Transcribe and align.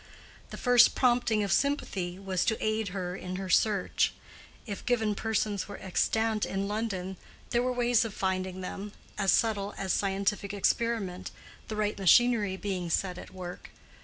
The 0.49 0.57
first 0.57 0.95
prompting 0.95 1.43
of 1.43 1.51
sympathy 1.53 2.17
was 2.17 2.43
to 2.45 2.57
aid 2.59 2.87
her 2.87 3.15
in 3.15 3.35
her 3.35 3.49
search: 3.49 4.13
if 4.65 4.83
given 4.83 5.13
persons 5.13 5.67
were 5.67 5.77
extant 5.77 6.43
in 6.43 6.67
London 6.67 7.17
there 7.51 7.61
were 7.61 7.71
ways 7.71 8.03
of 8.03 8.11
finding 8.11 8.61
them, 8.61 8.93
as 9.19 9.31
subtle 9.31 9.75
as 9.77 9.93
scientific 9.93 10.55
experiment, 10.55 11.29
the 11.67 11.75
right 11.75 11.99
machinery 11.99 12.57
being 12.57 12.89
set 12.89 13.19
at 13.19 13.29
work. 13.29 13.69